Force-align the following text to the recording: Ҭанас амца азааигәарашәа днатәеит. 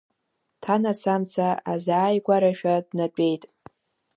Ҭанас 0.61 1.01
амца 1.13 1.47
азааигәарашәа 1.71 2.75
днатәеит. 2.87 3.43